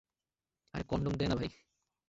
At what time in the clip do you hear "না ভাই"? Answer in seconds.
1.27-1.49